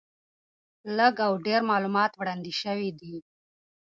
[0.97, 3.15] لږ او ډېر معلومات وړاندې شوي دي.